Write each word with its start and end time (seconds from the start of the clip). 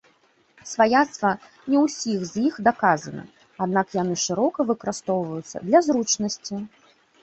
Сваяцтва 0.69 1.31
не 1.73 1.77
ўсіх 1.85 2.19
з 2.31 2.47
іх 2.49 2.59
даказана, 2.69 3.23
аднак 3.69 3.87
яны 4.01 4.15
шырока 4.27 4.59
выкарыстоўваюцца 4.75 5.57
для 5.71 5.79
зручнасці. 5.91 6.55